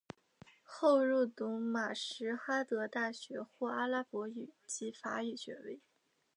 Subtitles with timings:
[0.63, 5.79] 后入读马什哈德大学获阿拉伯语及法语学位。